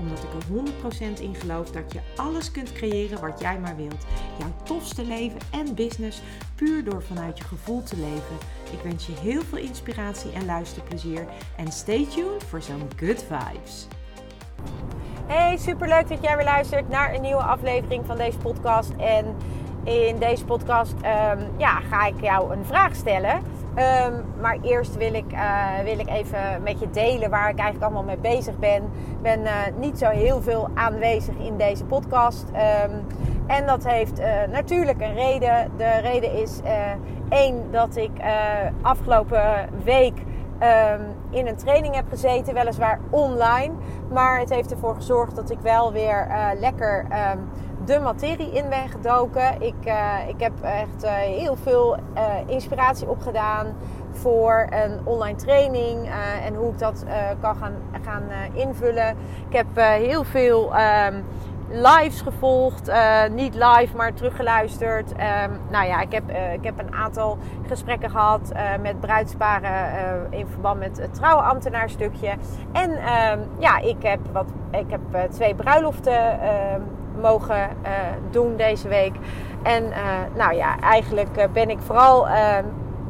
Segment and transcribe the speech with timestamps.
[0.00, 4.06] Omdat ik er 100% in geloof dat je alles kunt creëren wat jij maar wilt.
[4.38, 6.22] Jouw tofste leven en business
[6.54, 8.36] puur door vanuit je gevoel te leven.
[8.72, 11.26] Ik wens je heel veel inspiratie en luisterplezier.
[11.56, 13.86] En stay tuned voor zo'n good vibes.
[15.26, 18.90] Hey, superleuk dat jij weer luistert naar een nieuwe aflevering van deze podcast.
[18.98, 19.36] En
[19.84, 23.42] in deze podcast um, ja, ga ik jou een vraag stellen.
[23.70, 27.84] Um, maar eerst wil ik, uh, wil ik even met je delen waar ik eigenlijk
[27.84, 28.82] allemaal mee bezig ben.
[28.82, 32.44] Ik ben uh, niet zo heel veel aanwezig in deze podcast.
[32.48, 33.06] Um,
[33.46, 35.70] en dat heeft uh, natuurlijk een reden.
[35.76, 36.60] De reden is
[37.28, 38.10] één dat ik
[38.82, 43.74] afgelopen week um, in een training heb gezeten, weliswaar online.
[44.12, 46.26] Maar het heeft ervoor gezorgd dat ik wel weer
[46.58, 47.06] lekker
[47.90, 49.62] de materie in ben gedoken.
[49.62, 51.96] Ik, uh, ik heb echt uh, heel veel
[52.46, 53.66] inspiratie opgedaan
[54.12, 56.10] voor een online training
[56.44, 57.04] en hoe ik dat
[57.40, 57.74] kan gaan,
[58.04, 59.16] gaan invullen.
[59.48, 60.72] Ik heb heel veel.
[60.76, 61.24] Um,
[61.72, 62.92] lives gevolgd.
[63.30, 65.10] Niet live, maar teruggeluisterd.
[65.10, 70.78] Um, nou ja, ik heb, ik heb een aantal gesprekken gehad met bruidsparen in verband
[70.78, 72.34] met het trouwenambtenaarstukje.
[72.72, 76.40] En um, ja, ik heb, wat, ik heb twee bruiloften
[77.12, 77.68] ehm, mogen
[78.30, 79.12] doen deze week.
[79.62, 79.84] En
[80.34, 82.26] nou ja, eigenlijk ben ik vooral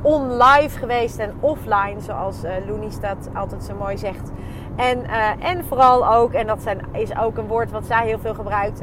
[0.03, 4.31] on-live geweest en offline, zoals uh, Loenies dat altijd zo mooi zegt.
[4.77, 5.05] En,
[5.41, 8.83] en vooral ook, en dat zijn, is ook een woord wat zij heel veel gebruikt,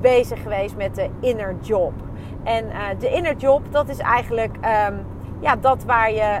[0.00, 1.92] bezig geweest met de inner job.
[2.44, 2.64] En
[2.98, 4.56] de inner job, dat is eigenlijk
[4.88, 5.06] um,
[5.40, 6.40] ja, dat waar je,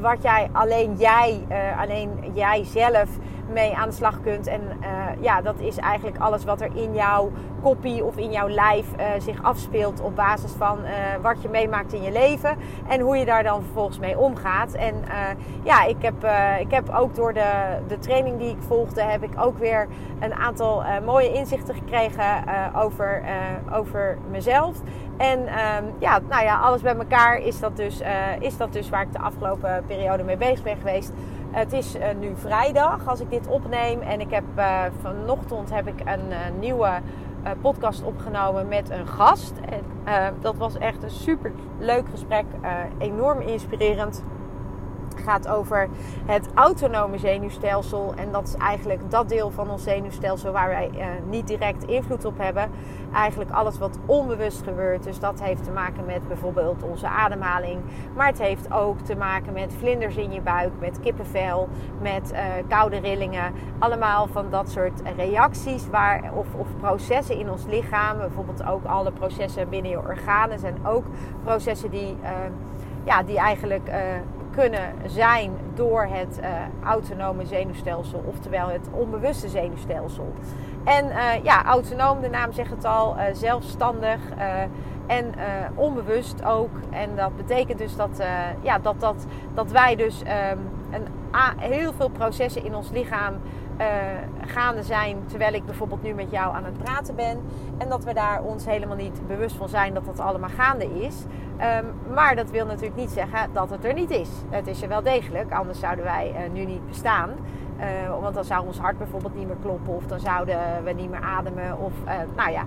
[0.00, 1.46] wat jij alleen jij,
[1.78, 3.08] alleen jij zelf
[3.52, 4.46] mee aan de slag kunt.
[4.46, 4.86] En uh,
[5.20, 7.30] ja, dat is eigenlijk alles wat er in jouw
[7.62, 10.90] koppie of in jouw lijf uh, zich afspeelt op basis van uh,
[11.22, 12.56] wat je meemaakt in je leven
[12.88, 14.72] en hoe je daar dan vervolgens mee omgaat.
[14.72, 14.94] En
[15.62, 16.26] ja, ik heb,
[16.60, 19.86] ik heb ook door de, de training die ik volgde, heb ik ook weer
[20.20, 22.24] een aantal mooie inzichten gekregen
[22.74, 23.22] over,
[23.72, 24.76] over mezelf.
[25.16, 28.02] En um, ja, nou ja, alles bij elkaar is dat, dus,
[28.38, 31.12] is dat dus waar ik de afgelopen periode mee bezig ben geweest.
[31.56, 34.00] Het is uh, nu vrijdag als ik dit opneem.
[34.00, 36.90] En ik heb uh, vanochtend heb ik een uh, nieuwe
[37.60, 39.52] podcast opgenomen met een gast.
[39.70, 39.82] En,
[40.40, 42.44] dat was echt een super leuk gesprek.
[42.98, 44.24] enorm inspirerend
[45.18, 45.88] gaat over
[46.26, 48.12] het autonome zenuwstelsel.
[48.16, 52.24] En dat is eigenlijk dat deel van ons zenuwstelsel waar wij uh, niet direct invloed
[52.24, 52.70] op hebben.
[53.12, 55.02] Eigenlijk alles wat onbewust gebeurt.
[55.02, 57.80] Dus dat heeft te maken met bijvoorbeeld onze ademhaling.
[58.14, 61.68] Maar het heeft ook te maken met vlinders in je buik, met kippenvel,
[62.00, 63.52] met uh, koude rillingen.
[63.78, 68.18] Allemaal van dat soort reacties waar, of, of processen in ons lichaam.
[68.18, 71.04] Bijvoorbeeld ook alle processen binnen je organen zijn ook
[71.44, 72.28] processen die, uh,
[73.04, 73.88] ja, die eigenlijk
[74.56, 76.48] kunnen zijn door het uh,
[76.84, 80.32] autonome zenuwstelsel, oftewel het onbewuste zenuwstelsel.
[80.84, 84.20] En uh, ja, autonoom, de naam zegt het al, uh, zelfstandig
[85.06, 85.34] en
[85.74, 86.70] onbewust ook.
[86.90, 88.22] En dat betekent dus dat,
[88.62, 90.58] ja, dat, dat, dat wij dus um,
[90.90, 91.06] een,
[91.58, 93.34] heel veel processen in ons lichaam
[93.80, 93.86] uh,
[94.46, 97.40] gaande zijn terwijl ik bijvoorbeeld nu met jou aan het praten ben.
[97.78, 101.24] En dat we daar ons helemaal niet bewust van zijn dat dat allemaal gaande is.
[101.80, 104.28] Um, maar dat wil natuurlijk niet zeggen dat het er niet is.
[104.50, 107.30] Het is er wel degelijk, anders zouden wij uh, nu niet bestaan.
[107.80, 111.10] Uh, want dan zou ons hart bijvoorbeeld niet meer kloppen of dan zouden we niet
[111.10, 111.78] meer ademen.
[111.78, 111.92] Of
[112.36, 112.66] nou ja,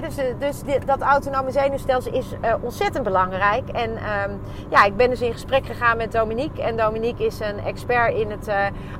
[0.00, 3.68] dus, eh, dus dit, dat autonome zenuwstelsel is ontzettend belangrijk.
[3.68, 6.62] En um, ja, ik ben dus in gesprek gegaan met Dominique.
[6.62, 8.50] En Dominique is een expert in het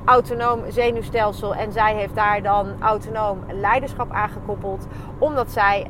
[0.05, 1.55] autonoom zenuwstelsel.
[1.55, 4.87] En zij heeft daar dan autonoom leiderschap aangekoppeld.
[5.17, 5.87] Omdat zij,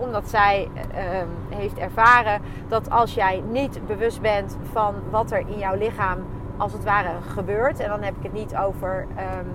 [0.00, 0.68] omdat zij
[1.48, 6.18] heeft ervaren dat als jij niet bewust bent van wat er in jouw lichaam
[6.62, 7.80] als het ware gebeurt.
[7.80, 9.06] En dan heb ik het niet over...
[9.40, 9.50] Um,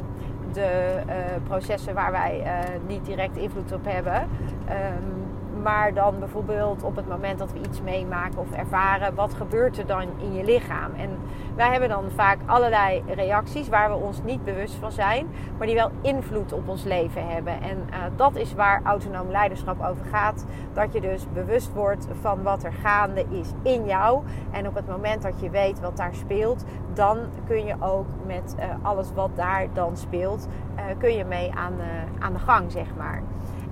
[0.54, 1.14] de uh,
[1.44, 4.16] processen waar wij uh, niet direct invloed op hebben.
[4.22, 5.27] Um,
[5.62, 9.86] maar dan bijvoorbeeld op het moment dat we iets meemaken of ervaren, wat gebeurt er
[9.86, 10.94] dan in je lichaam?
[10.96, 11.10] En
[11.56, 15.28] wij hebben dan vaak allerlei reacties waar we ons niet bewust van zijn,
[15.58, 17.62] maar die wel invloed op ons leven hebben.
[17.62, 20.46] En uh, dat is waar autonoom leiderschap over gaat.
[20.74, 24.24] Dat je dus bewust wordt van wat er gaande is in jou.
[24.52, 27.18] En op het moment dat je weet wat daar speelt, dan
[27.48, 31.74] kun je ook met uh, alles wat daar dan speelt, uh, kun je mee aan,
[32.20, 33.24] aan de gang, zeg maar.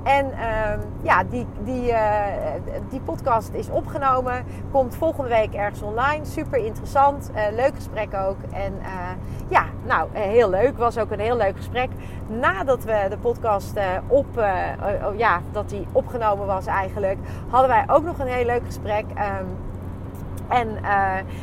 [0.06, 2.26] En uh, ja, die, die, uh,
[2.90, 4.46] die podcast is opgenomen.
[4.72, 6.26] Komt volgende week ergens online.
[6.26, 7.32] Super interessant.
[7.36, 8.38] Uh, leuk gesprek ook.
[8.54, 8.74] En
[9.48, 10.78] ja, nou, heel leuk.
[10.78, 11.90] Was ook een heel leuk gesprek.
[12.28, 17.18] Nadat we de podcast op, oh, ja, dat die opgenomen was eigenlijk,
[17.50, 19.06] hadden wij ook nog een heel leuk gesprek.
[19.10, 19.58] Um,
[20.48, 20.68] en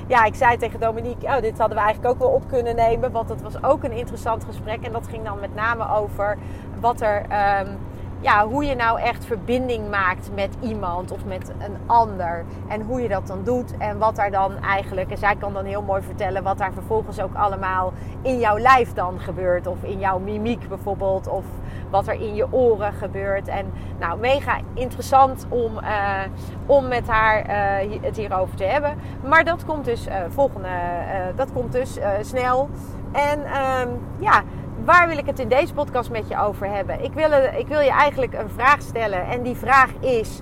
[0.07, 3.13] ja, ik zei tegen Dominique, oh, dit hadden we eigenlijk ook wel op kunnen nemen.
[3.13, 4.83] Want het was ook een interessant gesprek.
[4.83, 6.39] En dat ging dan met name over
[6.81, 7.23] wat er
[7.61, 7.79] um,
[8.23, 12.45] ja, hoe je nou echt verbinding maakt met iemand of met een ander.
[12.69, 15.11] En hoe je dat dan doet en wat daar dan eigenlijk...
[15.11, 17.93] En zij kan dan heel mooi vertellen wat daar vervolgens ook allemaal
[18.23, 19.67] in jouw lijf dan gebeurt.
[19.67, 21.29] Of in jouw mimiek bijvoorbeeld.
[21.29, 21.45] Of
[21.91, 23.49] wat er in je oren gebeurt.
[23.49, 26.21] En nou, mega interessant om, uh,
[26.67, 27.51] om met haar
[27.85, 28.99] uh, het hierover te hebben.
[29.29, 30.69] Maar dat komt dus uh, volgende...
[31.37, 32.69] dat komt dus snel.
[33.13, 34.43] En um, ja
[34.85, 37.05] waar wil ik het in deze podcast met je over hebben?
[37.05, 39.27] Ik wil, ik wil je eigenlijk een vraag stellen.
[39.27, 40.41] En die vraag is: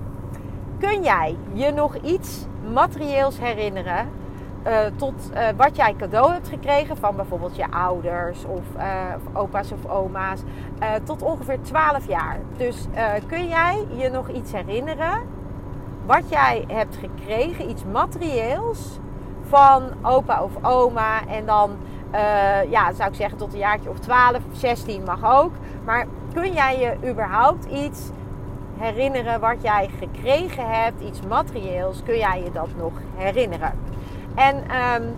[0.78, 4.08] Kun jij je nog iets materieels herinneren
[4.66, 8.64] uh, tot uh, wat jij cadeau hebt gekregen van bijvoorbeeld je ouders of,
[9.16, 10.40] of opa's of oma's
[11.04, 12.38] tot ongeveer 12 jaar.
[12.56, 12.86] Dus
[13.26, 15.22] kun jij je nog iets herinneren
[16.06, 18.98] wat jij hebt gekregen, iets materieels
[19.42, 21.76] van opa of oma en dan
[22.14, 25.52] uh, ja, zou ik zeggen tot een jaartje of 12, 16 mag ook.
[25.84, 28.10] Maar kun jij je überhaupt iets
[28.78, 33.72] herinneren wat jij gekregen hebt, iets materieels, kun jij je dat nog herinneren?
[34.34, 35.16] En um,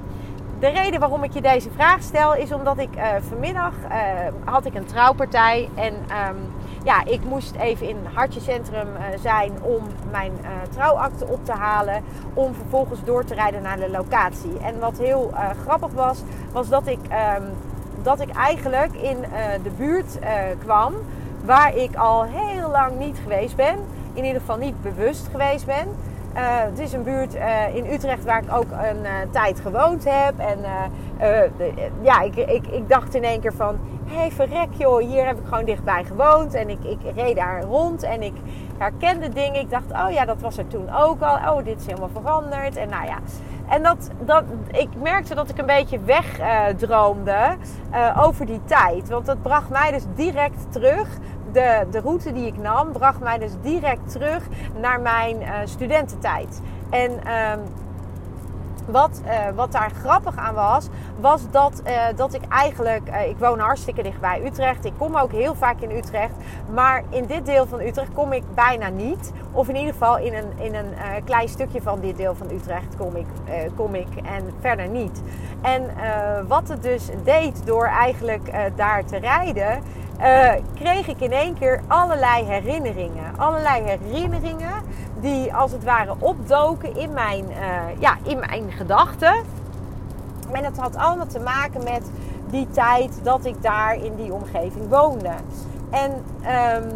[0.59, 3.97] de reden waarom ik je deze vraag stel is omdat ik uh, vanmiddag uh,
[4.45, 6.37] had ik een trouwpartij en um,
[6.85, 11.53] ja, ik moest even in het hartjecentrum uh, zijn om mijn uh, trouwakte op te
[11.53, 12.03] halen.
[12.35, 14.59] Om vervolgens door te rijden naar de locatie.
[14.63, 16.99] En wat heel uh, grappig was, was dat ik,
[17.39, 17.45] um,
[18.03, 19.17] dat ik eigenlijk in
[19.63, 20.19] de buurt
[20.59, 20.95] kwam
[21.45, 23.79] waar ik al heel lang niet geweest ben.
[24.13, 25.89] In ieder geval niet bewust geweest ben.
[26.69, 27.35] het is een buurt
[27.75, 30.39] in Utrecht waar ik ook een tijd gewoond heb.
[30.39, 30.59] En
[32.03, 33.79] ja, ik, ik, ik dacht in één keer van
[34.13, 36.55] hé hey, verrek joh, hier heb ik gewoon dichtbij gewoond.
[36.55, 38.35] En ik, ik reed daar rond en ik
[38.79, 39.61] herkende dingen.
[39.61, 41.55] Ik dacht, oh ja, dat was er toen ook al.
[41.55, 42.77] Oh, dit is helemaal veranderd.
[42.77, 43.19] En nou ja,
[43.69, 47.57] en dat, dat, ik merkte dat ik een beetje wegdroomde
[47.93, 49.09] uh, over die tijd.
[49.09, 51.09] Want dat bracht mij dus direct terug.
[51.53, 54.47] De, de route die ik nam, bracht mij dus direct terug
[54.81, 56.63] naar mijn uh, studententijd.
[56.91, 57.11] En...
[58.87, 60.89] Wat, uh, wat daar grappig aan was,
[61.21, 64.85] was dat, uh, dat ik eigenlijk, uh, ik woon hartstikke dicht bij Utrecht.
[64.85, 66.33] Ik kom ook heel vaak in Utrecht.
[66.73, 69.33] Maar in dit deel van Utrecht kom ik bijna niet.
[69.53, 70.95] Of in ieder geval in een, in een
[71.25, 73.27] klein stukje van dit deel van Utrecht kom ik,
[73.77, 75.23] kom ik en verder niet.
[75.63, 75.91] En
[76.49, 79.83] wat het dus deed door eigenlijk daar te rijden,
[80.75, 83.39] kreeg ik in één keer allerlei herinneringen.
[83.39, 84.73] Allerlei herinneringen
[85.23, 89.35] die als het ware opdoken in mijn, uh, ja, in mijn gedachten.
[90.51, 92.11] En het had allemaal te maken met
[92.51, 95.31] die tijd dat ik daar in die omgeving woonde.
[95.91, 96.89] En um,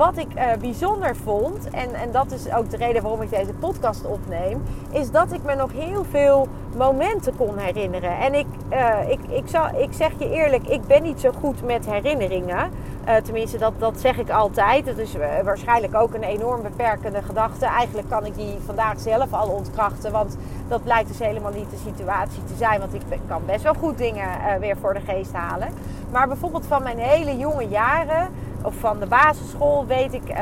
[0.00, 3.52] wat ik uh, bijzonder vond, en, en dat is ook de reden waarom ik deze
[3.52, 8.18] podcast opneem, is dat ik me nog heel veel momenten kon herinneren.
[8.18, 11.62] En ik, uh, ik, ik, zal, ik zeg je eerlijk, ik ben niet zo goed
[11.62, 12.70] met herinneringen.
[13.08, 14.86] Uh, tenminste, dat, dat zeg ik altijd.
[14.86, 15.14] Dat is
[15.44, 17.66] waarschijnlijk ook een enorm beperkende gedachte.
[17.66, 20.12] Eigenlijk kan ik die vandaag zelf al ontkrachten.
[20.12, 20.36] Want
[20.68, 22.80] dat blijkt dus helemaal niet de situatie te zijn.
[22.80, 24.28] Want ik kan best wel goed dingen
[24.60, 25.68] weer voor de geest halen.
[26.10, 28.28] Maar bijvoorbeeld van mijn hele jonge jaren
[28.62, 30.36] of van de basisschool weet ik, uh,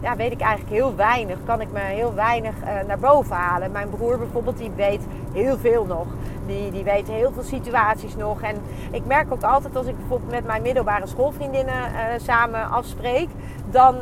[0.00, 1.38] ja, weet ik eigenlijk heel weinig.
[1.44, 3.72] Kan ik me heel weinig uh, naar boven halen.
[3.72, 6.06] Mijn broer bijvoorbeeld, die weet heel veel nog.
[6.46, 8.42] Die, die weet heel veel situaties nog.
[8.42, 8.56] En
[8.90, 13.28] ik merk ook altijd als ik bijvoorbeeld met mijn middelbare schoolvriendinnen uh, samen afspreek.
[13.70, 13.96] Dan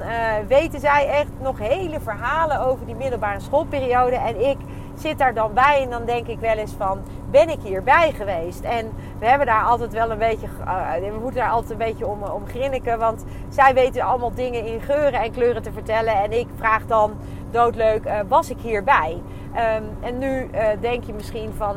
[0.47, 4.17] weten zij echt nog hele verhalen over die middelbare schoolperiode.
[4.17, 4.57] En ik
[5.01, 6.99] zit daar dan bij en dan denk ik wel eens van,
[7.31, 8.61] ben ik hierbij geweest?
[8.61, 12.07] En we hebben daar altijd wel een beetje, uh, we moeten daar altijd een beetje
[12.07, 16.33] om, om grinniken, want zij weten allemaal dingen in geuren en kleuren te vertellen en
[16.33, 17.13] ik vraag dan
[17.51, 19.23] doodleuk, uh, was ik hierbij?
[19.49, 20.51] Um, en nu
[20.81, 21.77] denk je misschien van,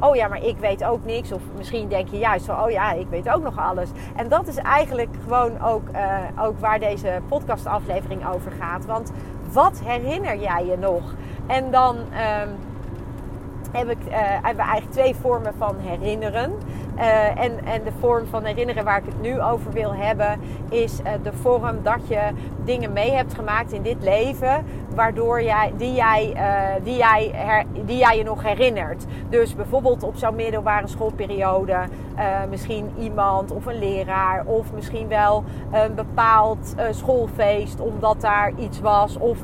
[0.00, 1.32] oh ja, maar ik weet ook niks.
[1.32, 3.90] Of misschien denk je juist van, oh ja, ik weet ook nog alles.
[4.16, 5.82] En dat is eigenlijk gewoon ook,
[6.40, 8.86] ook waar deze podcastaflevering over gaat.
[8.86, 9.12] Want
[9.52, 11.14] wat herinner jij je nog?
[11.46, 12.56] En dan um,
[13.72, 16.52] heb ik, uh, hebben we eigenlijk twee vormen van herinneren.
[16.96, 20.40] Uh, en, en de vorm van herinneren waar ik het nu over wil hebben,
[20.70, 22.30] is uh, de vorm dat je
[22.64, 24.64] dingen mee hebt gemaakt in dit leven.
[24.98, 29.04] Waardoor jij, die, jij, uh, die, jij die jij je nog herinnert.
[29.28, 31.72] Dus bijvoorbeeld op zo'n middelbare schoolperiode,
[32.18, 38.52] uh, misschien iemand of een leraar, of misschien wel een bepaald uh, schoolfeest, omdat daar
[38.56, 39.16] iets was.
[39.18, 39.38] Of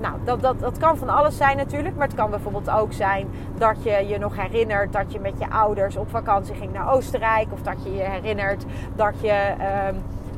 [0.00, 3.28] nou, dat, dat, dat kan van alles zijn natuurlijk, maar het kan bijvoorbeeld ook zijn
[3.58, 7.46] dat je je nog herinnert dat je met je ouders op vakantie ging naar Oostenrijk,
[7.52, 8.64] of dat je je herinnert
[8.96, 9.54] dat je.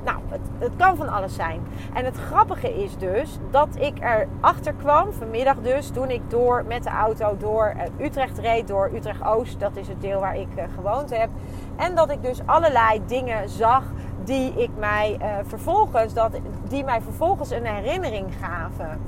[0.04, 1.60] Nou, het, het, kan van alles zijn.
[1.94, 6.82] En het grappige is dus dat ik erachter kwam, vanmiddag dus, toen ik door met
[6.82, 10.48] de auto door uh, Utrecht reed, door Utrecht Oost, dat is het deel waar ik
[10.56, 11.28] uh, gewoond heb.
[11.76, 13.82] En dat ik dus allerlei dingen zag
[14.24, 16.32] die ik mij uh, vervolgens, dat,
[16.68, 19.00] die mij vervolgens een herinnering gaven.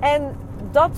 [0.00, 0.36] En
[0.70, 0.90] dat,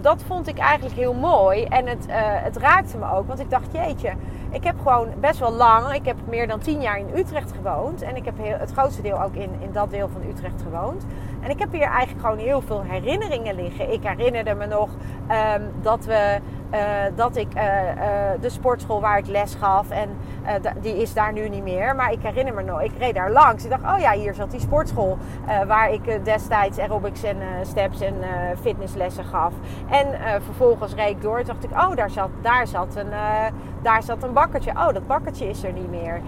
[0.00, 1.64] dat vond ik eigenlijk heel mooi.
[1.64, 2.06] En het,
[2.44, 4.12] het raakte me ook, want ik dacht, jeetje
[4.50, 8.02] ik heb gewoon best wel lang, ik heb meer dan tien jaar in Utrecht gewoond.
[8.02, 11.06] En ik heb het grootste deel ook in, in dat deel van Utrecht gewoond.
[11.40, 13.92] En ik heb hier eigenlijk gewoon heel veel herinneringen liggen.
[13.92, 14.88] Ik herinnerde me nog
[15.56, 16.38] um, dat we
[16.74, 16.80] uh,
[17.14, 18.02] dat ik uh, uh,
[18.40, 20.08] de sportschool waar ik les gaf, en
[20.80, 21.96] die is daar nu niet meer.
[21.96, 23.64] Maar ik herinner me nog, ik reed daar langs.
[23.64, 25.18] Ik dacht, oh ja, hier zat die sportschool
[25.66, 28.14] waar ik destijds aerobics en steps en
[28.60, 29.52] fitnesslessen gaf.
[29.90, 30.06] En
[30.44, 31.36] vervolgens reed ik door.
[31.36, 33.12] Toen dacht ik, oh, daar zat, daar zat, een,
[33.82, 34.70] daar zat een bakkertje.
[34.70, 36.20] Oh, dat bakkertje is er niet meer.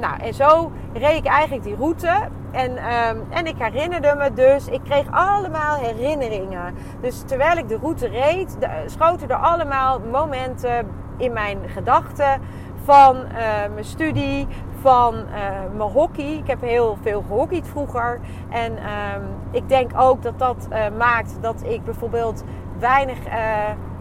[0.00, 2.28] nou, en zo reed ik eigenlijk die route.
[2.54, 6.74] En, um, en ik herinnerde me dus, ik kreeg allemaal herinneringen.
[7.00, 12.40] Dus terwijl ik de route reed, de, schoten er allemaal momenten in mijn gedachten
[12.84, 13.32] van uh,
[13.72, 14.46] mijn studie,
[14.80, 15.14] van
[15.76, 16.32] mijn hockey.
[16.32, 18.20] Ik heb heel veel gehockeyd vroeger.
[18.50, 20.68] En um, ik denk ook dat dat
[20.98, 22.44] maakt dat ik bijvoorbeeld
[22.78, 23.18] weinig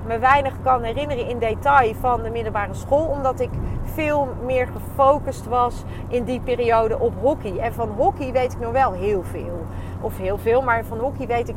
[0.06, 3.06] me weinig kan herinneren in detail van de middelbare school.
[3.06, 3.50] Omdat ik
[3.84, 7.58] veel meer gefocust was in die periode op hockey.
[7.58, 9.66] En van hockey weet ik nog wel heel veel.
[10.02, 11.56] Of heel veel, maar van hockey weet ik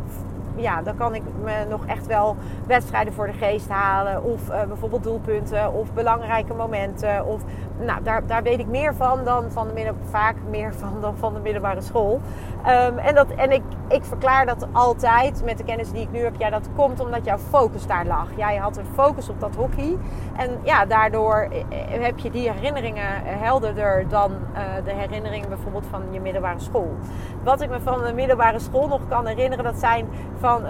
[0.56, 2.36] ja, dan kan ik me nog echt wel
[2.66, 4.22] wedstrijden voor de geest halen.
[4.22, 7.26] Of uh, bijvoorbeeld doelpunten of belangrijke momenten.
[7.26, 7.42] Of,
[7.78, 11.16] nou, daar, daar weet ik meer van dan van de middelbare, vaak meer van dan
[11.16, 12.20] van de middelbare school.
[12.66, 16.20] Um, en dat, en ik, ik verklaar dat altijd met de kennis die ik nu
[16.20, 16.34] heb.
[16.38, 18.28] Ja, dat komt omdat jouw focus daar lag.
[18.36, 19.96] Jij had een focus op dat hockey.
[20.36, 26.02] En ja, daardoor eh, heb je die herinneringen helderder dan uh, de herinneringen bijvoorbeeld van
[26.10, 26.94] je middelbare school.
[27.42, 30.62] Wat ik me van de middelbare school nog kan herinneren, dat zijn van,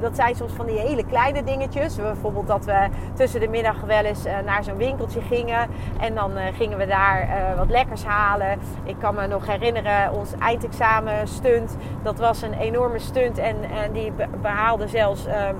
[0.00, 1.96] dat zijn soms van die hele kleine dingetjes.
[1.96, 5.68] Bijvoorbeeld dat we tussen de middag wel eens naar zo'n winkeltje gingen.
[6.00, 8.58] En dan gingen we daar wat lekkers halen.
[8.84, 11.76] Ik kan me nog herinneren, ons eindexamen stunt.
[12.02, 13.38] Dat was een enorme stunt.
[13.38, 15.54] En, en die behaalde zelfs ehm,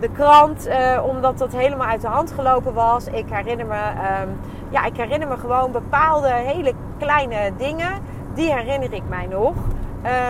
[0.00, 0.68] de krant.
[1.02, 3.06] omdat dat helemaal uit de hand gelopen was.
[3.06, 3.82] Ik herinner me,
[4.22, 4.40] um,
[4.70, 7.92] ja, ik herinner me gewoon bepaalde hele kleine dingen.
[8.34, 9.54] Die herinner ik mij nog.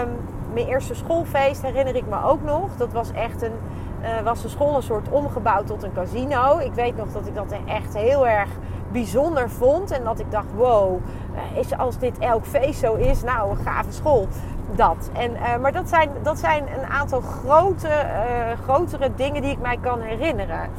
[0.03, 0.19] Um,
[0.53, 2.77] mijn eerste schoolfeest herinner ik me ook nog.
[2.77, 3.53] Dat was echt een,
[4.03, 6.59] uh, was de school een soort omgebouwd tot een casino.
[6.59, 8.49] Ik weet nog dat ik dat echt heel erg
[8.93, 9.91] bijzonder vond.
[9.91, 10.99] En dat ik dacht, wow,
[11.35, 14.29] uh, is, als dit elk feest zo is, nou, een gave school.
[14.75, 15.11] Dat.
[15.13, 18.07] En, uh, maar dat zijn, dat zijn een aantal grote,
[18.63, 20.71] grotere dingen die ik mij kan herinneren.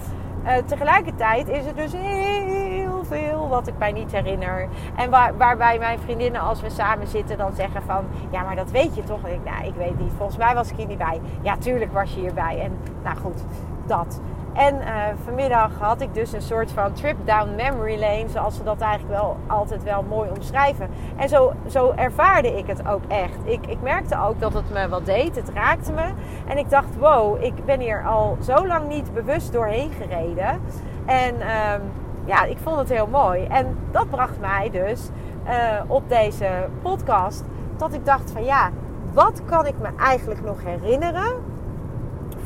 [0.66, 4.68] tegelijkertijd is het dus heel veel wat ik mij niet herinner.
[4.96, 8.06] En waar, waarbij mijn vriendinnen, als we samen zitten, dan zeggen van...
[8.30, 9.24] Ja, maar dat weet je toch?
[9.24, 10.12] En ik, nou, ik weet niet.
[10.18, 11.22] Volgens mij was ik hier niet bij.
[11.42, 12.62] Ja, tuurlijk was je hierbij.
[12.62, 13.44] En nou goed,
[13.86, 14.22] dat.
[14.54, 14.88] En uh,
[15.24, 19.20] vanmiddag had ik dus een soort van trip down memory lane, zoals ze dat eigenlijk
[19.20, 20.90] wel altijd wel mooi omschrijven.
[21.18, 23.38] En zo, zo ervaarde ik het ook echt.
[23.44, 26.14] Ik, ik merkte ook dat het me wat deed, het raakte me.
[26.48, 30.62] En ik dacht, wow, ik ben hier al zo lang niet bewust doorheen gereden.
[31.06, 31.82] En um,
[32.26, 33.46] ja, ik vond het heel mooi.
[33.46, 35.10] En dat bracht mij dus
[35.48, 35.54] uh,
[35.88, 36.48] op deze
[36.82, 37.44] podcast
[37.78, 38.70] dat ik dacht van ja,
[39.14, 41.51] wat kan ik me eigenlijk nog herinneren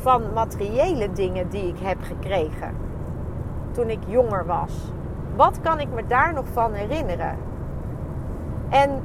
[0.06, 2.76] van materiële dingen die ik heb gekregen
[3.72, 4.92] toen ik jonger was?
[5.36, 7.36] Wat kan ik me daar nog van herinneren?
[8.68, 9.02] En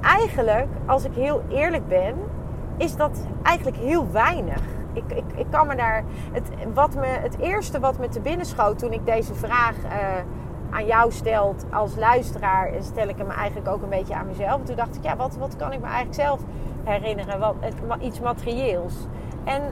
[0.00, 2.14] eigenlijk, als ik heel eerlijk ben,
[2.76, 4.60] is dat eigenlijk heel weinig.
[4.92, 6.04] Ik, ik, ik kan me daar.
[6.32, 9.90] Het, wat me, het eerste wat me te binnen schoot toen ik deze vraag uh,
[10.70, 14.58] aan jou stelt als luisteraar, stel ik hem eigenlijk ook een beetje aan mezelf.
[14.60, 16.40] En toen dacht ik, ja, wat, wat kan ik me eigenlijk zelf
[16.84, 17.38] herinneren?
[17.38, 18.94] Wat, het, iets materieels.
[19.44, 19.62] En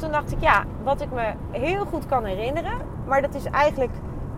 [0.00, 3.92] toen dacht ik, ja, wat ik me heel goed kan herinneren, maar dat is eigenlijk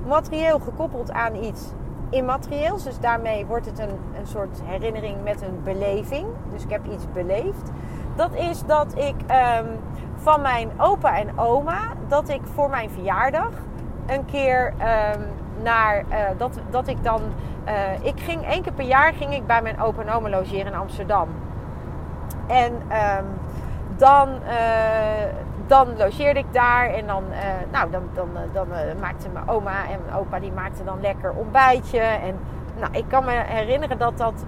[0.06, 1.72] materieel gekoppeld aan iets
[2.10, 2.84] immaterieels.
[2.84, 6.26] Dus daarmee wordt het een, een soort herinnering met een beleving.
[6.50, 7.70] Dus ik heb iets beleefd.
[8.16, 9.14] Dat is dat ik
[9.60, 9.66] um,
[10.16, 11.78] van mijn opa en oma,
[12.08, 13.50] dat ik voor mijn verjaardag
[14.06, 15.26] een keer um,
[15.62, 17.20] naar uh, dat, dat ik dan.
[17.66, 20.66] Uh, ik ging één keer per jaar ging ik bij mijn opa en oma logeren
[20.66, 21.28] in Amsterdam.
[22.46, 23.26] En um,
[23.96, 27.24] dan, uh, dan logeerde ik daar en dan,
[27.72, 28.68] nou, dan, dan, dan
[29.00, 32.00] maakte mijn oma en mijn opa die maakten dan lekker ontbijtje.
[32.00, 32.38] En
[32.78, 34.44] nou, ik kan me herinneren dat, dat,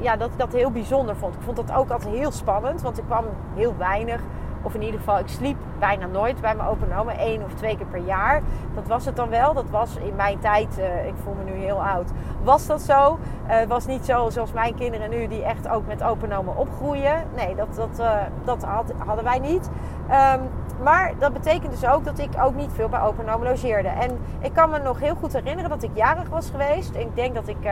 [0.00, 1.34] ja, dat ik dat heel bijzonder vond.
[1.34, 4.20] Ik vond dat ook altijd heel spannend, want ik kwam heel weinig
[4.62, 7.16] of in ieder geval, ik sliep bijna nooit bij mijn open oma.
[7.16, 8.42] één of twee keer per jaar.
[8.74, 9.54] Dat was het dan wel.
[9.54, 12.10] Dat was in mijn tijd, uh, ik voel me nu heel oud,
[12.42, 13.18] was dat zo.
[13.42, 17.24] Het uh, was niet zo zoals mijn kinderen nu, die echt ook met open opgroeien.
[17.36, 18.10] Nee, dat, dat, uh,
[18.44, 19.70] dat had, hadden wij niet.
[20.10, 20.40] Um,
[20.82, 23.88] maar dat betekent dus ook dat ik ook niet veel bij open logeerde.
[23.88, 26.94] En ik kan me nog heel goed herinneren dat ik jarig was geweest.
[26.94, 27.62] Ik denk dat ik,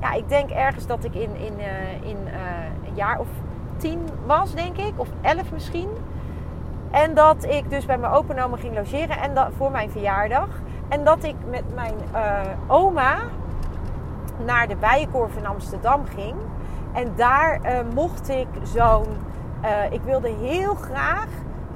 [0.00, 1.54] ja, ik denk ergens dat ik in, in,
[2.02, 2.16] in
[2.86, 3.26] een jaar of
[3.76, 4.92] tien was, denk ik.
[4.96, 5.88] Of elf misschien.
[6.90, 10.48] En dat ik dus bij mijn opa ging logeren en dat, voor mijn verjaardag.
[10.88, 13.16] En dat ik met mijn uh, oma
[14.44, 16.34] naar de Bijenkorf in Amsterdam ging.
[16.92, 19.06] En daar uh, mocht ik zo'n...
[19.64, 21.26] Uh, ik wilde heel graag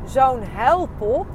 [0.04, 1.26] zo'n huilpop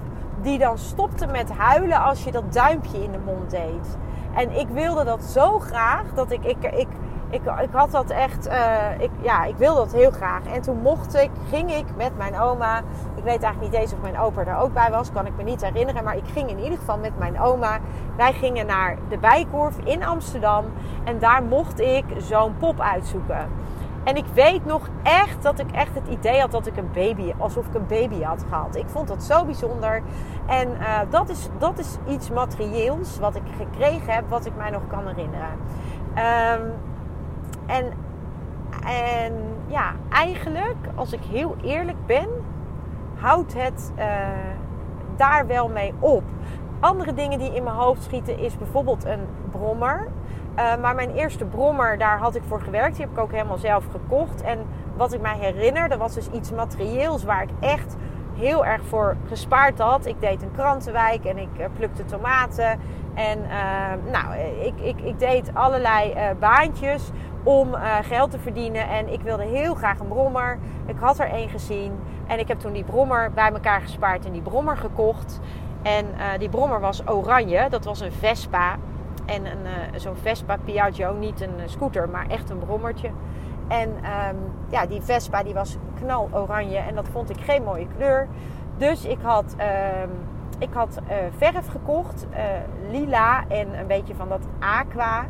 [0.41, 3.97] die dan stopte met huilen als je dat duimpje in de mond deed.
[4.35, 6.87] En ik wilde dat zo graag dat ik, ik, ik
[7.29, 10.45] ik, ik had dat echt, uh, ik, ja, ik wilde dat heel graag.
[10.45, 12.77] En toen mocht ik, ging ik met mijn oma.
[13.15, 15.43] Ik weet eigenlijk niet eens of mijn opa er ook bij was, kan ik me
[15.43, 16.03] niet herinneren.
[16.03, 17.79] Maar ik ging in ieder geval met mijn oma.
[18.17, 20.65] Wij gingen naar de Bijkorf in Amsterdam.
[21.03, 23.47] En daar mocht ik zo'n pop uitzoeken.
[24.03, 27.33] En ik weet nog echt dat ik echt het idee had dat ik een baby,
[27.37, 28.75] alsof ik een baby had gehad.
[28.75, 30.01] Ik vond dat zo bijzonder.
[30.45, 34.69] En uh, dat, is, dat is iets materieels wat ik gekregen heb, wat ik mij
[34.69, 35.49] nog kan herinneren.
[36.17, 36.73] Um,
[37.69, 37.85] en,
[38.85, 39.33] en
[39.67, 42.27] ja, eigenlijk, als ik heel eerlijk ben,
[43.15, 44.05] houdt het uh,
[45.15, 46.23] daar wel mee op.
[46.79, 49.21] Andere dingen die in mijn hoofd schieten is bijvoorbeeld een
[49.51, 50.07] brommer.
[50.57, 52.95] Uh, maar mijn eerste brommer, daar had ik voor gewerkt.
[52.95, 54.41] Die heb ik ook helemaal zelf gekocht.
[54.41, 54.59] En
[54.97, 57.95] wat ik mij herinner, dat was dus iets materieels waar ik echt
[58.33, 60.05] heel erg voor gespaard had.
[60.05, 62.79] Ik deed een krantenwijk en ik uh, plukte tomaten.
[63.13, 67.09] En uh, nou, ik, ik, ik deed allerlei uh, baantjes
[67.43, 68.89] om uh, geld te verdienen.
[68.89, 70.57] En ik wilde heel graag een brommer.
[70.85, 71.99] Ik had er één gezien.
[72.27, 75.39] En ik heb toen die brommer bij elkaar gespaard en die brommer gekocht.
[75.81, 77.69] En uh, die brommer was oranje.
[77.69, 78.75] Dat was een Vespa.
[79.25, 81.13] En een, zo'n Vespa Piaggio.
[81.13, 83.09] Niet een scooter, maar echt een brommertje.
[83.67, 84.37] En um,
[84.69, 86.77] ja, die Vespa die was knal oranje.
[86.77, 88.27] En dat vond ik geen mooie kleur.
[88.77, 89.55] Dus ik had...
[90.03, 90.99] Um, ik had
[91.37, 92.27] verf gekocht,
[92.91, 95.25] lila en een beetje van dat aqua.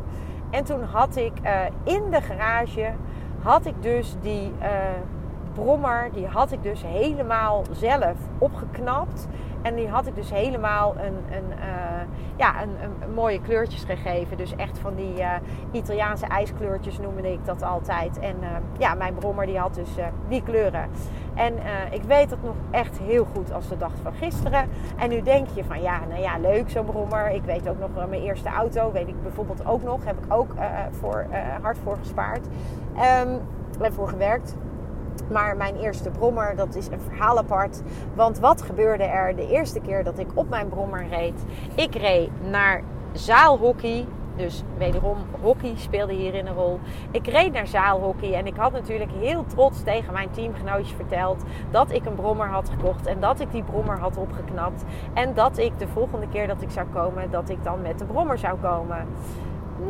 [0.50, 2.92] En toen had ik uh, in de garage,
[3.42, 4.52] had ik dus die
[5.54, 9.28] brommer, die had ik dus helemaal zelf opgeknapt.
[9.62, 11.44] En die had ik dus helemaal een, een,
[12.36, 14.36] ja, een, een, mooie kleurtjes gegeven.
[14.36, 15.24] Dus echt van die
[15.72, 18.18] Italiaanse ijskleurtjes noemde ik dat altijd.
[18.18, 18.36] En
[18.78, 19.90] ja, mijn brommer die had dus
[20.28, 20.88] die kleuren.
[21.34, 21.54] En
[21.90, 24.68] ik weet het nog echt heel goed als de dag van gisteren.
[24.96, 27.30] En nu denk je van ja, nou ja, leuk zo'n brommer.
[27.30, 30.04] Ik weet ook nog mijn eerste auto, weet ik bijvoorbeeld ook nog.
[30.04, 30.54] Heb ik ook
[30.90, 31.26] voor,
[31.62, 32.46] hard voor gespaard.
[33.26, 33.40] Um,
[33.80, 34.56] en voor gewerkt.
[35.30, 37.82] Maar mijn eerste brommer, dat is een verhaal apart.
[38.14, 41.44] Want wat gebeurde er de eerste keer dat ik op mijn brommer reed?
[41.74, 44.06] Ik reed naar zaalhockey.
[44.40, 46.80] Dus wederom, hockey speelde hierin een rol.
[47.10, 51.92] Ik reed naar zaalhockey en ik had natuurlijk heel trots tegen mijn teamgenootjes verteld dat
[51.92, 54.84] ik een brommer had gekocht en dat ik die brommer had opgeknapt.
[55.14, 58.04] En dat ik de volgende keer dat ik zou komen, dat ik dan met de
[58.04, 59.06] brommer zou komen.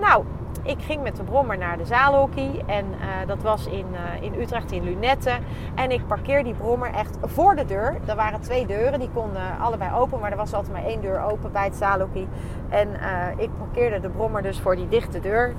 [0.00, 0.24] Nou,
[0.62, 2.62] ik ging met de brommer naar de zaalhockey.
[2.66, 5.32] En uh, dat was in, uh, in Utrecht in Lunette.
[5.74, 7.96] En ik parkeer die brommer echt voor de deur.
[8.06, 10.20] Er waren twee deuren, die konden allebei open.
[10.20, 12.28] Maar er was altijd maar één deur open bij het zaalhockey.
[12.68, 12.96] En uh,
[13.36, 15.54] ik parkeerde de brommer dus voor die dichte deur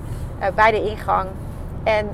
[0.54, 1.28] bij de ingang.
[1.82, 2.06] En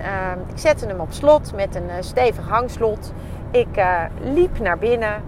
[0.48, 3.12] ik zette hem op slot met een stevig hangslot.
[3.51, 3.83] Ik
[4.20, 5.22] liep naar binnen,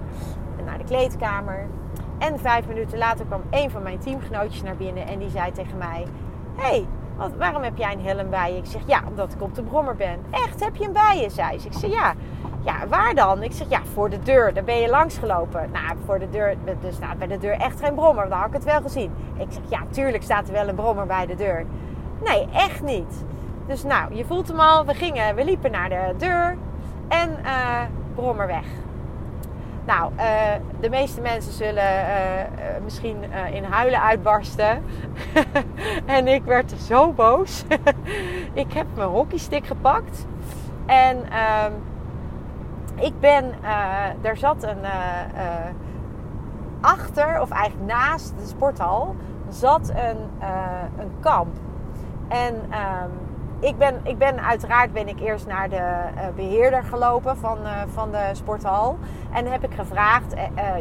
[0.64, 1.66] naar de kleedkamer.
[2.18, 5.78] En vijf minuten later kwam een van mijn teamgenootjes naar binnen en die zei tegen
[5.78, 6.06] mij:
[6.56, 6.86] hey,
[7.20, 8.58] wat, waarom heb jij een helm bij je?
[8.58, 10.18] Ik zeg, ja, omdat ik op de brommer ben.
[10.30, 11.30] Echt, heb je hem bij je?
[11.30, 11.66] Zei ze.
[11.66, 12.14] Ik zeg, ja.
[12.62, 13.42] Ja, waar dan?
[13.42, 14.54] Ik zeg, ja, voor de deur.
[14.54, 15.70] Daar ben je langs gelopen.
[15.72, 18.28] Nou, voor de deur, dus nou, bij de deur echt geen brommer.
[18.28, 19.12] Dan had ik het wel gezien.
[19.38, 21.66] Ik zeg, ja, tuurlijk staat er wel een brommer bij de deur.
[22.24, 23.24] Nee, echt niet.
[23.66, 24.86] Dus nou, je voelt hem al.
[24.86, 26.56] We gingen, we liepen naar de deur.
[27.08, 27.80] En uh,
[28.14, 28.64] brommer weg.
[29.86, 30.22] Nou, uh,
[30.80, 33.16] de meeste mensen zullen uh, misschien
[33.52, 34.82] in huilen uitbarsten.
[36.06, 37.64] en ik werd zo boos.
[38.52, 40.26] ik heb mijn hockeystick gepakt.
[40.86, 41.64] En uh,
[43.04, 43.54] ik ben,
[44.22, 44.84] er zat een,
[46.80, 49.16] achter, of eigenlijk naast de sporthal,
[49.48, 50.18] zat een,
[50.98, 51.56] een kamp.
[52.28, 53.10] En ehm,
[53.60, 57.82] ik, ben, ik ben uiteraard ben ik eerst naar de uh, beheerder gelopen van, uh,
[57.92, 58.98] van de sporthal.
[59.32, 60.34] En heb ik gevraagd,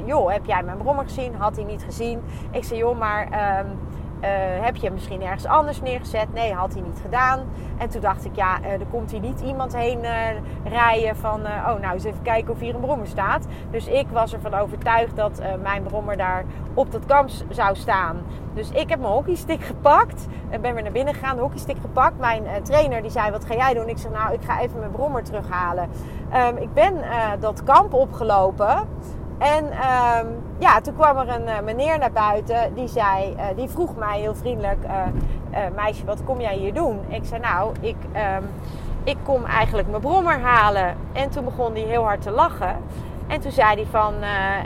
[0.06, 1.36] joh, heb jij mijn brommer gezien?
[1.36, 2.22] Had hij niet gezien.
[2.52, 3.28] Ik zei, joh, maar...
[3.32, 3.68] Ehm,
[4.21, 4.27] uh,
[4.65, 6.34] heb je hem misschien ergens anders neergezet?
[6.34, 7.39] Nee, had hij niet gedaan.
[7.77, 10.12] En toen dacht ik, ja, uh, er komt hier niet iemand heen uh,
[10.63, 11.45] rijden van...
[11.45, 13.45] oh, nou eens even kijken of hier een brommer staat.
[13.71, 18.17] Dus ik was ervan overtuigd dat mijn brommer daar op dat kamp zou staan.
[18.53, 20.27] Dus ik heb mijn hockeystick gepakt.
[20.49, 22.19] En ben weer naar binnen gegaan, de hockeystick gepakt.
[22.19, 23.89] Mijn trainer die zei, wat ga jij doen?
[23.89, 25.89] Ik zei, nou, ik ga even mijn brommer terughalen.
[26.36, 26.95] Um, ik ben
[27.39, 28.88] dat kamp opgelopen...
[29.39, 30.25] En ehm,
[30.58, 32.73] ja, toen kwam er een uh, meneer naar buiten.
[32.73, 36.99] Die, zei, uh, die vroeg mij heel vriendelijk: uh, Meisje, wat kom jij hier doen?
[37.08, 37.95] Ik zei: Nou, ik,
[38.38, 38.49] um,
[39.04, 40.95] ik kom eigenlijk mijn brommer halen.
[41.13, 42.75] En toen begon hij heel hard te lachen.
[43.28, 44.13] En toen zei hij: van,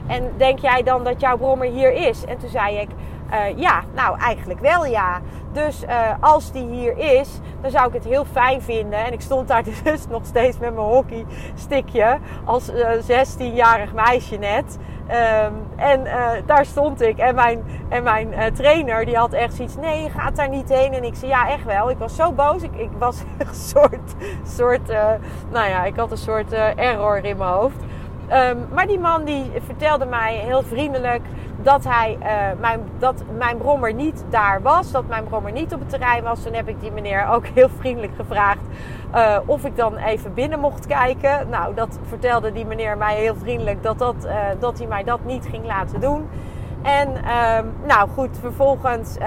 [0.08, 2.26] En denk jij dan dat jouw brommer hier is?
[2.26, 2.90] En toen zei ik:
[3.34, 5.22] uh, ja, nou eigenlijk wel ja.
[5.52, 9.06] Dus uh, als die hier is, dan zou ik het heel fijn vinden.
[9.06, 14.36] En ik stond daar dus nog steeds met mijn hockeystickje als uh, eh, 16-jarig meisje
[14.36, 14.78] net.
[15.08, 16.08] Um, en
[16.46, 17.18] daar stond ik.
[17.18, 19.76] En mijn, en mijn trainer die had echt zoiets.
[19.76, 20.94] Nee, je gaat daar niet heen.
[20.94, 21.90] En ik zei ja, echt wel.
[21.90, 22.62] Ik was zo boos.
[22.62, 24.16] Ik, ik was een soort.
[24.44, 24.88] soort
[25.52, 27.78] nou ja, ik had een soort error in mijn hoofd.
[28.32, 31.22] Um, maar die man die vertelde mij heel vriendelijk
[31.64, 34.92] dat, hij, uh, mijn, dat mijn brommer niet daar was.
[34.92, 36.44] Dat mijn brommer niet op het terrein was.
[36.44, 38.62] Toen heb ik die meneer ook heel vriendelijk gevraagd
[39.16, 41.50] uh, of ik dan even binnen mocht kijken.
[41.50, 45.26] Nou, dat vertelde die meneer mij heel vriendelijk dat, dat, uh, dat hij mij dat
[45.26, 46.30] niet ging laten doen.
[46.82, 49.18] En um, nou goed, vervolgens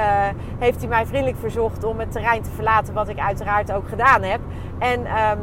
[0.59, 4.23] heeft hij mij vriendelijk verzocht om het terrein te verlaten, wat ik uiteraard ook gedaan
[4.23, 4.41] heb.
[4.79, 5.39] En um,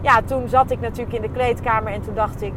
[0.00, 2.52] ja, toen zat ik natuurlijk in de kleedkamer en toen dacht ik,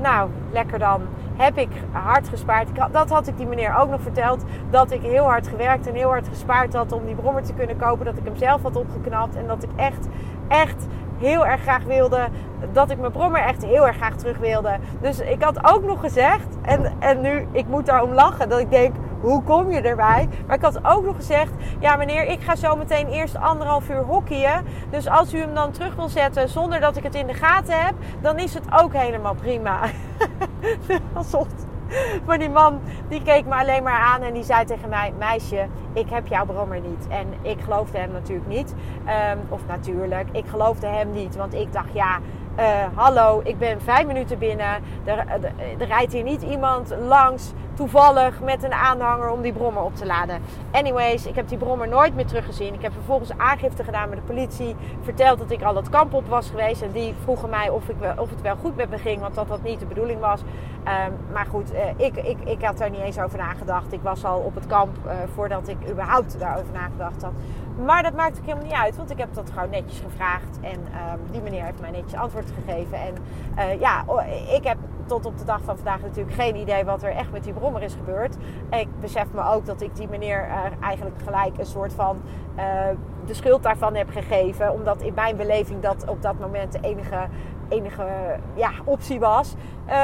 [0.00, 1.02] nou, lekker dan
[1.38, 2.68] heb ik hard gespaard.
[2.92, 4.44] dat had ik die meneer ook nog verteld.
[4.70, 7.76] Dat ik heel hard gewerkt en heel hard gespaard had om die brommer te kunnen
[7.76, 8.04] kopen.
[8.04, 9.36] Dat ik hem zelf had opgeknapt.
[9.36, 10.08] En dat ik echt,
[10.48, 10.86] echt
[11.18, 12.28] heel erg graag wilde.
[12.72, 14.78] Dat ik mijn brommer echt heel erg graag terug wilde.
[15.00, 16.46] Dus ik had ook nog gezegd.
[16.62, 18.48] En, en nu, ik moet daarom lachen.
[18.48, 20.28] Dat ik denk, hoe kom je erbij?
[20.46, 24.04] Maar ik had ook nog gezegd: Ja, meneer, ik ga zo meteen eerst anderhalf uur
[24.04, 24.64] hockeyen.
[24.90, 27.84] Dus als u hem dan terug wil zetten zonder dat ik het in de gaten
[27.84, 29.80] heb, dan is het ook helemaal prima.
[32.26, 35.66] Maar die man die keek me alleen maar aan en die zei tegen mij: Meisje,
[35.92, 37.06] ik heb jouw brommer niet.
[37.08, 38.74] En ik geloofde hem natuurlijk niet.
[39.32, 41.36] Um, of natuurlijk, ik geloofde hem niet.
[41.36, 42.18] Want ik dacht: Ja,
[42.58, 44.82] uh, hallo, ik ben vijf minuten binnen.
[45.04, 45.18] Er,
[45.78, 50.06] er, rijdt hier niet iemand langs, toevallig met een aanhanger om die brommer op te
[50.06, 50.40] laden.
[50.70, 52.74] Anyways, ik heb die brommer nooit meer teruggezien.
[52.74, 54.76] Ik heb vervolgens aangifte gedaan met de politie.
[55.02, 56.82] Verteld dat ik al het kamp op was geweest.
[56.82, 59.48] En die vroegen mij of, ik of het wel goed met me ging, want dat
[59.48, 60.40] dat niet de bedoeling was.
[60.40, 63.92] Um, maar goed, uh, ik, ik, ik had daar niet eens over nagedacht.
[63.92, 64.96] Ik was al op het kamp
[65.34, 67.32] voordat ik überhaupt daarover nagedacht had.
[67.84, 70.58] Maar dat maakt ook helemaal niet uit, want ik heb dat gewoon netjes gevraagd.
[70.60, 72.98] En um, die meneer heeft mij netjes antwoord gegeven.
[72.98, 73.14] En
[73.58, 74.04] uh, ja,
[74.52, 77.44] ik heb tot op de dag van vandaag natuurlijk geen idee wat er echt met
[77.44, 78.36] die brommer is gebeurd.
[78.70, 82.20] Ik besef me ook dat ik die meneer uh, eigenlijk gelijk een soort van
[82.56, 82.62] uh,
[83.26, 84.72] de schuld daarvan heb gegeven.
[84.72, 87.28] Omdat in mijn beleving dat op dat moment de enige
[87.68, 89.54] enige ja, optie was.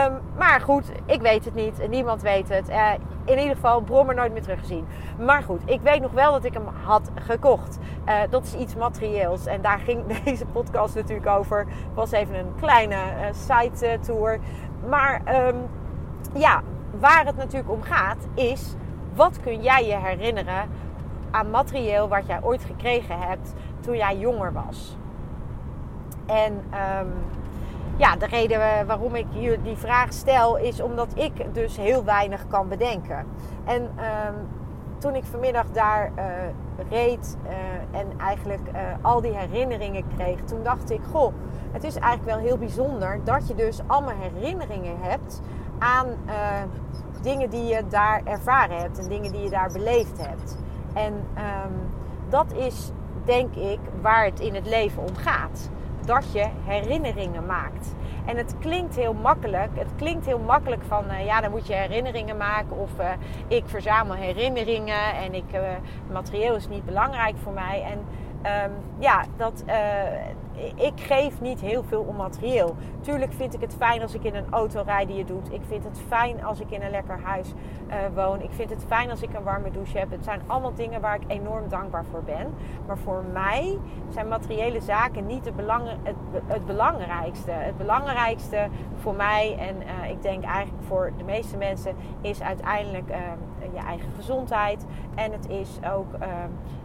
[0.07, 1.89] Um, maar goed, ik weet het niet.
[1.89, 2.69] Niemand weet het.
[2.69, 2.91] Uh,
[3.25, 4.87] in ieder geval, Brommer nooit meer teruggezien.
[5.19, 7.79] Maar goed, ik weet nog wel dat ik hem had gekocht.
[8.09, 9.47] Uh, dat is iets materieels.
[9.47, 11.59] En daar ging deze podcast natuurlijk over.
[11.59, 14.41] Het was even een kleine uh, side tour.
[14.89, 15.57] Maar um,
[16.35, 16.63] ja,
[17.01, 18.75] waar het natuurlijk om gaat is...
[19.15, 20.69] Wat kun jij je herinneren
[21.31, 24.97] aan materieel wat jij ooit gekregen hebt toen jij jonger was?
[26.27, 27.13] En um,
[27.97, 32.47] ja, de reden waarom ik je die vraag stel is omdat ik dus heel weinig
[32.47, 33.27] kan bedenken.
[33.65, 34.35] En um,
[34.99, 36.25] toen ik vanmiddag daar uh,
[36.91, 38.69] reed uh, en eigenlijk
[39.01, 41.35] al die herinneringen kreeg, toen dacht ik: Goh,
[41.73, 45.41] het is eigenlijk wel heel bijzonder dat je dus allemaal herinneringen hebt
[45.79, 46.07] aan
[47.23, 50.57] dingen die je daar ervaren hebt en dingen die je daar beleefd hebt.
[50.95, 51.93] En um,
[52.29, 52.91] dat is
[53.25, 55.71] denk ik waar het in het leven om gaat
[56.07, 57.95] dat je herinneringen maakt.
[58.25, 59.71] En het klinkt heel makkelijk.
[59.75, 62.77] Het klinkt heel makkelijk van uh, ja, dan moet je herinneringen maken.
[62.79, 63.07] Of uh,
[63.49, 65.61] ik verzamel herinneringen en ik, uh,
[66.13, 67.83] materieel is niet belangrijk voor mij.
[67.83, 67.99] En
[68.65, 69.65] um, ja, dat,
[70.75, 72.77] ik geef niet heel veel om materieel.
[73.01, 75.53] Tuurlijk vind ik het fijn als ik in een auto rijd die je doet.
[75.53, 77.53] Ik vind het fijn als ik in een lekker huis
[77.89, 78.43] uh, woon.
[78.43, 80.11] Ik vind het fijn als ik een warme douche heb.
[80.11, 82.55] Het zijn allemaal dingen waar ik enorm dankbaar voor ben.
[82.87, 85.89] Maar voor mij zijn materiële zaken niet het, belang,
[86.47, 87.51] het, belangrijkste.
[87.51, 93.09] Het belangrijkste voor mij en uh, ik denk eigenlijk voor de meeste mensen is uiteindelijk
[93.11, 93.17] uh,
[93.73, 94.87] je eigen gezondheid.
[95.15, 96.15] En het is ook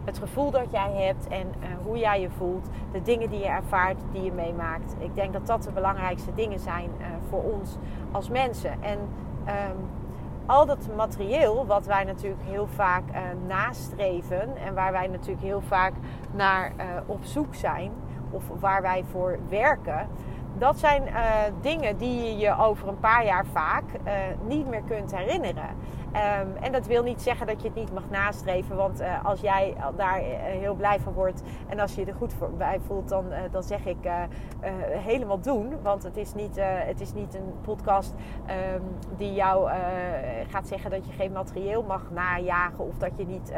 [0.04, 1.52] het gevoel dat jij hebt en
[1.84, 2.68] hoe jij je voelt.
[2.92, 4.96] De dingen die je ervaart, die je meemaakt.
[4.98, 6.90] Ik denk dat dat de belangrijkste dingen zijn
[7.28, 7.76] voor ons
[8.10, 8.82] als mensen.
[8.82, 9.88] En um,
[10.46, 15.60] al dat materieel, wat wij natuurlijk heel vaak uh, nastreven en waar wij natuurlijk heel
[15.60, 15.92] vaak
[16.34, 16.72] naar
[17.06, 17.92] op zoek zijn,
[18.30, 20.08] of waar wij voor werken,
[20.58, 21.02] dat zijn
[21.60, 23.84] dingen die je je over een paar jaar vaak
[24.46, 25.68] niet meer kunt herinneren.
[26.12, 28.76] Um, en dat wil niet zeggen dat je het niet mag nastreven.
[28.76, 32.32] Want uh, als jij daar uh, heel blij van wordt en als je er goed
[32.32, 34.08] voor, bij voelt, dan, uh, dan zeg ik
[34.88, 35.82] helemaal doen.
[35.82, 38.14] Want het is niet, het is niet een podcast
[38.74, 38.82] um,
[39.16, 39.70] die jou
[40.48, 42.86] gaat zeggen dat je geen materieel mag najagen.
[42.86, 43.52] Of dat je niet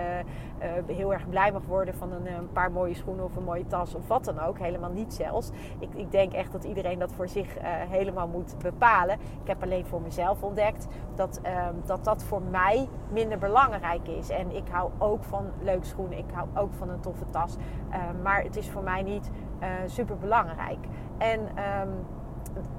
[0.87, 3.95] heel erg blij mag worden van een, een, paar mooie schoenen of een mooie tas
[3.95, 4.59] of wat dan ook.
[4.59, 5.51] Helemaal niet zelfs.
[5.79, 7.57] Ik, ik denk echt dat iedereen dat voor zich
[7.89, 9.19] helemaal moet bepalen.
[9.43, 14.31] Ik heb alleen voor mezelf ontdekt dat um, dat, dat voor mij minder belangrijk is.
[14.31, 17.57] En ik hou ook van leuke schoenen, ik hou ook van een toffe tas.
[17.57, 19.31] Uh, maar het is voor mij niet
[19.63, 20.79] uh, super belangrijk.
[21.19, 22.07] En um,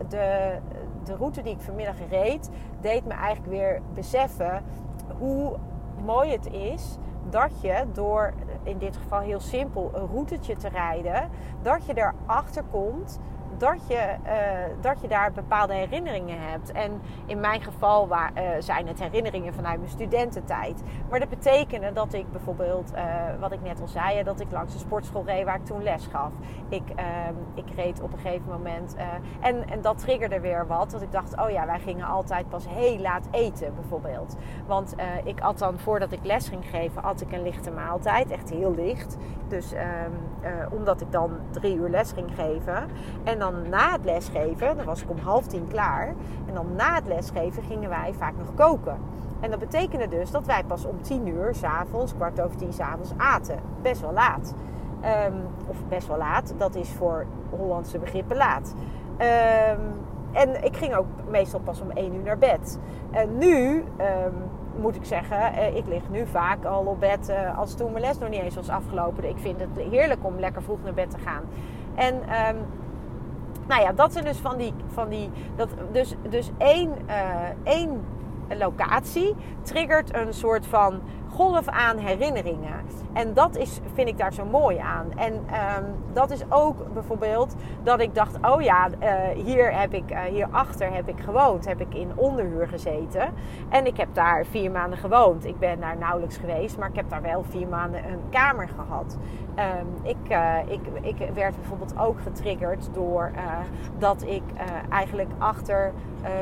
[0.07, 0.57] de,
[1.03, 2.49] de route die ik vanmiddag reed,
[2.81, 4.63] deed me eigenlijk weer beseffen
[5.17, 5.55] hoe
[6.05, 6.97] mooi het is
[7.29, 11.29] dat je door in dit geval heel simpel een routetje te rijden,
[11.61, 13.19] dat je erachter komt
[13.57, 14.31] dat je, uh,
[14.81, 16.71] dat je daar bepaalde herinneringen hebt.
[16.71, 20.83] En in mijn geval waar, uh, zijn het herinneringen vanuit mijn studententijd.
[21.09, 23.01] Maar dat betekende dat ik bijvoorbeeld, uh,
[23.39, 26.07] wat ik net al zei, dat ik langs de sportschool reed waar ik toen les
[26.11, 26.31] gaf.
[26.69, 28.95] Ik, ehm, ik reed op een gegeven moment.
[29.39, 30.91] en, en dat triggerde weer wat.
[30.91, 34.35] Dat ik dacht, oh ja, wij gingen altijd pas heel laat eten bijvoorbeeld.
[34.67, 38.31] Want ik at dan voordat ik les ging geven, at ik een lichte maaltijd.
[38.31, 39.17] Echt heel licht.
[39.47, 39.79] Dus um,
[40.71, 42.87] omdat ik dan drie uur les ging geven.
[43.23, 46.07] En dan na het lesgeven, dan was ik om half tien klaar.
[46.47, 48.97] En dan na het lesgeven gingen wij vaak nog koken.
[49.39, 53.11] En dat betekende dus dat wij pas om tien uur s'avonds, kwart over tien s'avonds,
[53.17, 53.59] aten.
[53.81, 54.53] Best wel laat.
[55.27, 55.33] Um,
[55.67, 58.75] of best wel laat, dat is voor Hollandse begrippen laat.
[59.17, 59.79] Um,
[60.31, 62.79] en ik ging ook meestal pas om één uur naar bed.
[63.11, 64.33] En nu um,
[64.81, 68.03] moet ik zeggen, eh, ik lig nu vaak al op bed uh, als toen mijn
[68.03, 69.29] les nog niet eens was afgelopen.
[69.29, 71.43] Ik vind het heerlijk om lekker vroeg naar bed te gaan.
[71.95, 72.21] En
[73.67, 74.73] nou ja, dat zijn dus van die.
[74.87, 78.01] Van die dat, dus, dus één, uh, één
[78.57, 81.01] locatie triggert een soort van
[81.33, 82.85] golf aan herinneringen.
[83.13, 85.11] En dat is, vind ik daar zo mooi aan.
[85.15, 90.11] En um, dat is ook bijvoorbeeld dat ik dacht: oh ja, uh, hier heb ik,
[90.11, 91.65] uh, hierachter heb ik gewoond.
[91.65, 93.33] Heb ik in onderhuur gezeten.
[93.69, 95.45] En ik heb daar vier maanden gewoond.
[95.45, 99.17] Ik ben daar nauwelijks geweest, maar ik heb daar wel vier maanden een kamer gehad.
[99.55, 103.31] Um, ik, uh, ik, ik werd bijvoorbeeld ook getriggerd door
[103.97, 104.43] dat ik
[104.89, 105.93] eigenlijk achter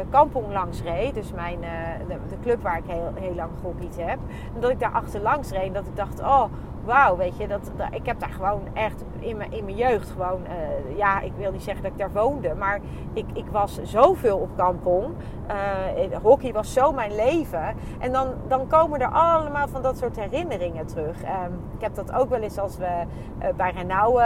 [0.09, 1.13] Kampong langs reed.
[1.13, 1.61] Dus mijn,
[2.07, 4.19] de, de, club waar ik heel, heel lang gehockeyd heb.
[4.59, 5.73] Dat ik daar achter langs reed.
[5.73, 6.43] Dat ik dacht, oh
[6.85, 10.41] wauw, weet je, dat, ik heb daar gewoon echt in mijn, in mijn jeugd gewoon,
[10.43, 12.79] uh, ja, ik wil niet zeggen dat ik daar woonde, maar
[13.13, 15.05] ik, ik was zoveel op kampong.
[15.49, 17.75] Uh, hockey was zo mijn leven.
[17.99, 21.21] En dan, dan komen er allemaal van dat soort herinneringen terug.
[21.21, 24.25] Um, ik heb dat ook wel eens als we uh, bij Renauwe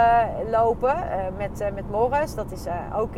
[0.50, 0.96] lopen
[1.36, 2.34] met, met Morris.
[2.34, 2.66] Dat is
[2.96, 3.12] ook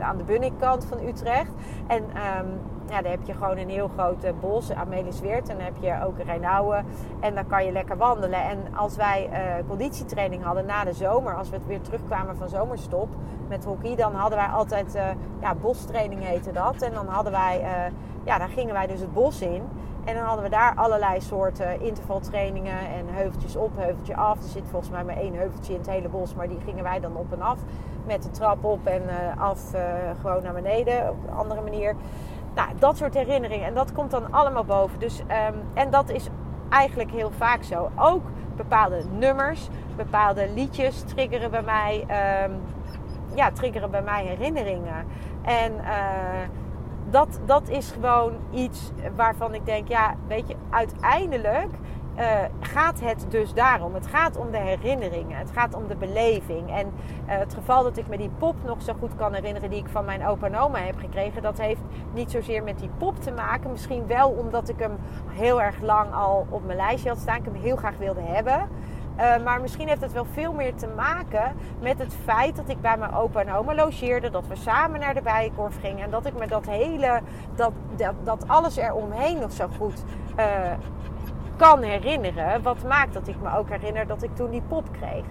[0.00, 1.52] aan de Bunnikkant van Utrecht.
[1.86, 2.60] En um,
[2.92, 5.48] ja, dan heb je gewoon een heel groot bos, Amelisweert.
[5.48, 6.84] En dan heb je ook Rijnauwen.
[7.20, 8.42] En dan kan je lekker wandelen.
[8.42, 13.08] En als wij uh, conditietraining hadden na de zomer, als we weer terugkwamen van zomerstop
[13.48, 15.04] met hockey, dan hadden wij altijd, uh,
[15.40, 16.82] ja, bostraining heette dat.
[16.82, 17.64] En dan hadden wij,
[18.24, 19.62] ja, dan gingen wij dus het bos in.
[20.04, 24.36] En dan hadden we daar allerlei soorten intervaltrainingen en heuveltjes op, heuveltje af.
[24.36, 27.00] Er zit volgens mij maar één heuveltje in het hele bos, maar die gingen wij
[27.00, 27.58] dan op en af.
[28.06, 29.02] Met de trap op en
[29.38, 29.60] af
[30.20, 31.96] gewoon naar beneden op een andere manier.
[32.54, 33.66] Nou, dat soort herinneringen.
[33.66, 34.98] En dat komt dan allemaal boven.
[34.98, 36.28] Dus, um, en dat is
[36.68, 37.90] eigenlijk heel vaak zo.
[37.96, 38.22] Ook
[38.56, 42.06] bepaalde nummers, bepaalde liedjes triggeren bij mij,
[42.44, 42.60] um,
[43.34, 45.06] ja, triggeren bij mij herinneringen.
[45.42, 45.88] En uh,
[47.10, 51.70] dat, dat is gewoon iets waarvan ik denk, ja, weet je, uiteindelijk
[52.18, 53.94] uh, gaat het dus daarom.
[53.94, 55.38] Het gaat om de herinneringen.
[55.38, 56.70] Het gaat om de beleving.
[56.70, 59.78] En uh, het geval dat ik me die pop nog zo goed kan herinneren die
[59.78, 61.80] ik van mijn opa en oma heb gekregen, dat heeft
[62.12, 63.70] niet zozeer met die pop te maken.
[63.70, 64.96] Misschien wel omdat ik hem
[65.28, 67.36] heel erg lang al op mijn lijstje had staan.
[67.36, 68.68] Ik hem heel graag wilde hebben.
[69.16, 72.80] Uh, maar misschien heeft het wel veel meer te maken met het feit dat ik
[72.80, 74.30] bij mijn opa en oma logeerde.
[74.30, 76.04] Dat we samen naar de Bijenkorf gingen.
[76.04, 77.20] En dat ik me dat hele,
[77.54, 80.04] dat, dat, dat alles eromheen nog zo goed
[80.38, 80.44] uh,
[81.56, 82.62] kan herinneren.
[82.62, 85.24] Wat maakt dat ik me ook herinner dat ik toen die pop kreeg.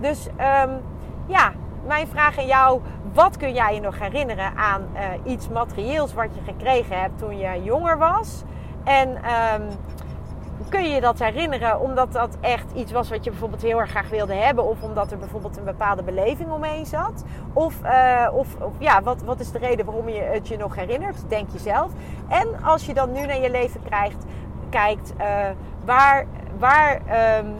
[0.00, 0.80] Dus um,
[1.26, 1.52] ja,
[1.86, 2.80] mijn vraag aan jou:
[3.12, 7.38] wat kun jij je nog herinneren aan uh, iets materieels wat je gekregen hebt toen
[7.38, 8.42] je jonger was?
[8.84, 9.68] En um,
[10.68, 14.08] kun je dat herinneren omdat dat echt iets was wat je bijvoorbeeld heel erg graag
[14.08, 14.64] wilde hebben?
[14.64, 17.24] Of omdat er bijvoorbeeld een bepaalde beleving omheen zat?
[17.52, 20.74] Of, uh, of, of, ja, wat, wat is de reden waarom je het je nog
[20.74, 21.28] herinnert?
[21.28, 21.90] Denk je zelf.
[22.28, 24.24] En als je dan nu naar je leven krijgt,
[24.68, 25.26] kijkt, uh,
[25.84, 26.26] waar,
[26.58, 27.00] waar,
[27.38, 27.54] um,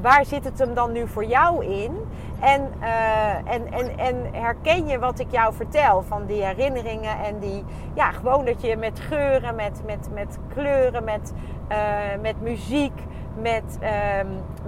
[0.00, 1.96] waar zit het hem dan nu voor jou in?
[2.40, 7.38] En, uh, en, en, en herken je wat ik jou vertel van die herinneringen en
[7.38, 11.32] die, ja, gewoon dat je met geuren, met, met, met kleuren, met,
[11.70, 11.76] uh,
[12.22, 12.92] met muziek,
[13.36, 13.90] met, uh,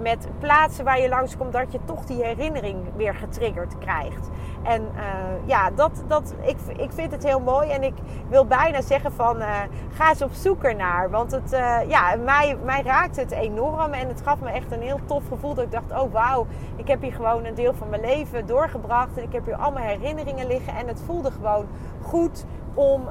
[0.01, 4.29] met plaatsen waar je langskomt, dat je toch die herinnering weer getriggerd krijgt.
[4.65, 5.01] En uh,
[5.45, 7.69] ja, dat, dat, ik, ik vind het heel mooi.
[7.69, 7.93] En ik
[8.29, 9.47] wil bijna zeggen van uh,
[9.93, 11.09] ga eens op zoek ernaar.
[11.09, 13.93] Want het, uh, ja, mij, mij raakte het enorm.
[13.93, 15.53] En het gaf me echt een heel tof gevoel.
[15.53, 19.17] Dat ik dacht, oh wauw, ik heb hier gewoon een deel van mijn leven doorgebracht.
[19.17, 20.75] En ik heb hier allemaal herinneringen liggen.
[20.75, 21.65] En het voelde gewoon
[22.01, 23.07] goed om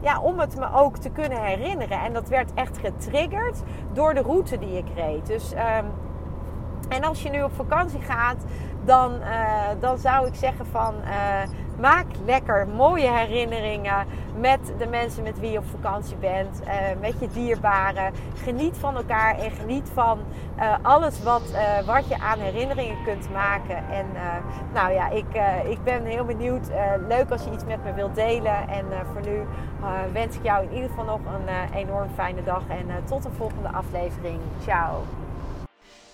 [0.00, 2.00] ja, om het me ook te kunnen herinneren.
[2.00, 3.62] En dat werd echt getriggerd
[3.92, 5.26] door de route die ik reed.
[5.26, 5.86] Dus, um,
[6.88, 8.44] en als je nu op vakantie gaat,
[8.88, 11.42] dan, uh, dan zou ik zeggen van uh,
[11.80, 14.06] maak lekker mooie herinneringen
[14.40, 18.12] met de mensen met wie je op vakantie bent, uh, met je dierbaren.
[18.34, 20.18] Geniet van elkaar en geniet van
[20.82, 21.42] alles wat,
[21.86, 23.76] wat je aan herinneringen kunt maken.
[23.76, 24.06] En
[24.74, 25.26] nou ja, ik,
[25.68, 26.68] ik ben heel benieuwd.
[27.08, 28.68] leuk als je iets met me wilt delen.
[28.68, 29.46] En voor nu
[30.12, 33.68] wens ik jou in ieder geval nog een enorm fijne dag en tot de volgende
[33.68, 34.40] aflevering.
[34.62, 35.27] Ciao.